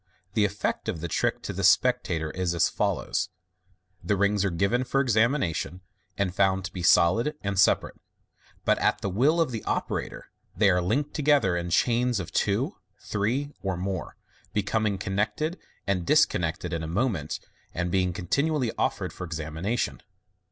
The 0.33 0.45
effect 0.45 0.89
of 0.89 0.99
the 0.99 1.07
trick 1.07 1.43
to 1.43 1.53
the 1.53 1.63
spectator 1.63 2.31
is 2.31 2.55
as 2.55 2.69
follows:— 2.69 3.29
The 4.03 4.15
rings 4.17 4.43
are 4.43 4.49
given 4.49 4.83
for 4.83 4.99
examination, 4.99 5.81
and 6.17 6.33
found 6.33 6.65
to 6.65 6.73
be 6.73 6.81
solid 6.81 7.35
and 7.43 7.59
separate; 7.59 8.01
but 8.65 8.79
at 8.79 9.01
the 9.01 9.11
will 9.11 9.39
of 9.39 9.51
the 9.51 9.63
operator 9.65 10.31
they 10.57 10.71
are 10.71 10.81
linked 10.81 11.13
together 11.13 11.55
in 11.55 11.69
chains 11.69 12.19
of 12.19 12.31
two, 12.31 12.77
three, 12.99 13.53
or 13.61 13.77
more, 13.77 14.15
becoming 14.53 14.97
connected 14.97 15.59
and 15.85 16.03
disconnected 16.03 16.73
in 16.73 16.81
a 16.81 16.87
moment, 16.87 17.39
and 17.71 17.91
being 17.91 18.11
continu 18.11 18.49
ally 18.59 18.71
offered 18.79 19.13
for 19.13 19.23
examination. 19.25 20.01